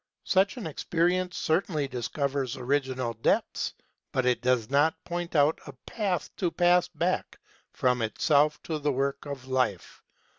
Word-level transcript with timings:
Such 0.25 0.57
an 0.57 0.65
experience 0.65 1.37
certainly 1.37 1.87
discovers 1.87 2.57
original 2.57 3.13
depths, 3.13 3.75
but 4.11 4.25
it 4.25 4.41
does 4.41 4.67
not 4.71 4.97
point 5.03 5.35
out 5.35 5.59
a 5.67 5.73
path 5.73 6.35
to 6.37 6.49
pass 6.49 6.87
back 6.87 7.37
from 7.71 8.01
itself 8.01 8.59
to 8.63 8.79
the 8.79 8.91
work 8.91 9.27
of 9.27 9.47
life. 9.47 10.01